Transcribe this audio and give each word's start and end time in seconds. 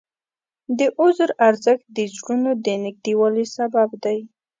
د 0.77 0.79
عذر 0.99 1.29
ارزښت 1.47 1.85
د 1.97 1.97
زړونو 2.15 2.51
د 2.65 2.67
نږدېوالي 2.85 3.45
سبب 3.57 3.89
دی. 4.03 4.19